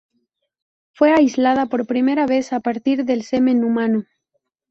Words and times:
Fue 0.93 1.13
aislada 1.13 1.67
por 1.67 1.85
primera 1.85 2.25
vez 2.25 2.53
a 2.53 2.59
partir 2.59 3.05
del 3.05 3.21
semen 3.21 3.63
humano. 3.63 4.05